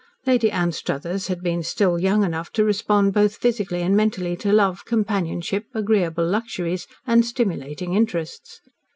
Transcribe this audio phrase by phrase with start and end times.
[0.25, 4.83] Lady Anstruthers had been still young enough to respond both physically and mentally to love,
[4.83, 8.61] companionship, agreeable luxuries, and stimulating interests.